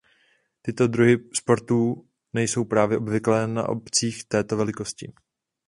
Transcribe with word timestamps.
Tyto 0.61 0.87
druhy 0.87 1.17
sportů 1.33 2.05
nejsou 2.33 2.63
právě 2.65 2.97
obvyklé 2.97 3.47
na 3.47 3.69
obcích 3.69 4.23
této 4.25 4.57
velikosti. 4.57 5.13